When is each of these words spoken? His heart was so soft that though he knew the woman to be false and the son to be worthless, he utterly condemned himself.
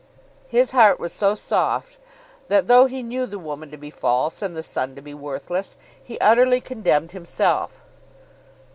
His 0.47 0.71
heart 0.71 0.99
was 0.99 1.13
so 1.13 1.35
soft 1.35 1.97
that 2.47 2.65
though 2.65 2.87
he 2.87 3.03
knew 3.03 3.27
the 3.27 3.37
woman 3.37 3.69
to 3.69 3.77
be 3.77 3.91
false 3.91 4.41
and 4.41 4.55
the 4.57 4.63
son 4.63 4.95
to 4.95 5.01
be 5.03 5.13
worthless, 5.13 5.77
he 6.03 6.19
utterly 6.19 6.59
condemned 6.59 7.11
himself. 7.11 7.83